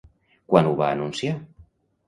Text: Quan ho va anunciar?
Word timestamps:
Quan 0.53 0.69
ho 0.69 0.73
va 0.81 0.89
anunciar? 0.95 1.37